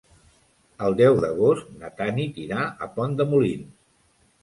[0.87, 3.83] El deu d'agost na Tanit irà a Pont de Molins.